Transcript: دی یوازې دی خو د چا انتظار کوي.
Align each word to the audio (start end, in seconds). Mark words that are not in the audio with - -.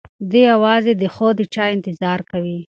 دی 0.29 0.41
یوازې 0.51 0.93
دی 0.99 1.07
خو 1.13 1.27
د 1.37 1.39
چا 1.53 1.63
انتظار 1.75 2.19
کوي. 2.31 2.59